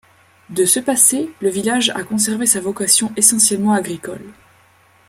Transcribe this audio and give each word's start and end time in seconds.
De 0.49 0.65
ce 0.65 0.79
passé, 0.79 1.29
le 1.41 1.49
village 1.49 1.91
a 1.91 2.01
conservé 2.01 2.47
sa 2.47 2.59
vocation 2.59 3.11
essentiellement 3.17 3.73
agricole. 3.73 4.25